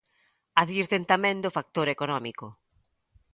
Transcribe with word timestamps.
Advirten 0.63 1.03
tamén 1.11 1.35
do 1.43 1.53
factor 1.57 1.87
económico. 1.95 2.47